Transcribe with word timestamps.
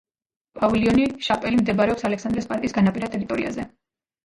პავილიონი 0.61 1.05
შაპელი 1.27 1.61
მდებარეობს 1.61 2.07
ალექსანდრეს 2.11 2.51
პარკის 2.55 2.77
განაპირა 2.81 3.13
ტერიტორიაზე. 3.19 3.71